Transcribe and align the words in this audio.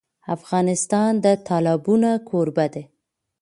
افغانستان 0.35 1.11
د 1.23 1.25
تالابونه 1.47 2.09
کوربه 2.29 2.65
دی. 2.73 2.83